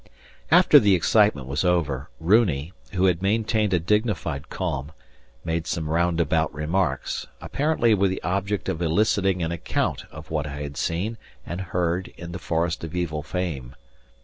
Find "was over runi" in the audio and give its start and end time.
1.47-2.73